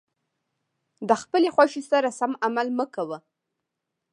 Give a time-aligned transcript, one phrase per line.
[1.07, 3.17] د خپلې خوښې سره سم عمل مه کوه.